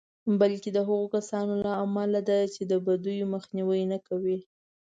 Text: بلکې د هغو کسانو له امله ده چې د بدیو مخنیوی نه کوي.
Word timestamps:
بلکې 0.39 0.69
د 0.73 0.77
هغو 0.87 1.05
کسانو 1.15 1.53
له 1.65 1.71
امله 1.83 2.19
ده 2.29 2.37
چې 2.53 2.61
د 2.71 2.73
بدیو 2.85 3.31
مخنیوی 3.33 3.81
نه 3.91 3.97
کوي. 4.07 4.37